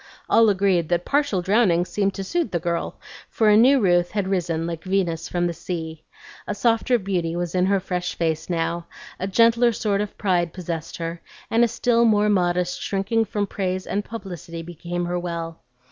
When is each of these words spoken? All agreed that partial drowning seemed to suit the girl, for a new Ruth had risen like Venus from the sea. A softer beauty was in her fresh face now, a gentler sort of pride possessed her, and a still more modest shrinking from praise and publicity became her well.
All 0.27 0.49
agreed 0.49 0.89
that 0.89 1.05
partial 1.05 1.43
drowning 1.43 1.85
seemed 1.85 2.15
to 2.15 2.23
suit 2.23 2.51
the 2.51 2.57
girl, 2.59 2.99
for 3.29 3.49
a 3.49 3.55
new 3.55 3.79
Ruth 3.79 4.09
had 4.09 4.27
risen 4.27 4.65
like 4.65 4.83
Venus 4.83 5.29
from 5.29 5.45
the 5.45 5.53
sea. 5.53 6.03
A 6.47 6.55
softer 6.55 6.97
beauty 6.97 7.35
was 7.35 7.53
in 7.53 7.67
her 7.67 7.79
fresh 7.79 8.15
face 8.15 8.49
now, 8.49 8.87
a 9.19 9.27
gentler 9.27 9.71
sort 9.71 10.01
of 10.01 10.17
pride 10.17 10.53
possessed 10.53 10.97
her, 10.97 11.21
and 11.51 11.63
a 11.63 11.67
still 11.67 12.03
more 12.03 12.29
modest 12.29 12.81
shrinking 12.81 13.25
from 13.25 13.45
praise 13.45 13.85
and 13.85 14.03
publicity 14.03 14.63
became 14.63 15.05
her 15.05 15.19
well. 15.19 15.59